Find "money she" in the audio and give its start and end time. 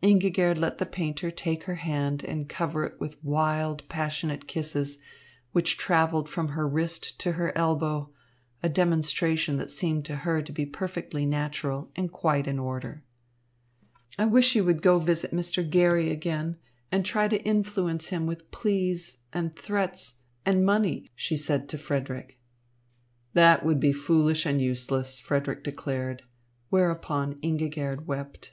20.64-21.36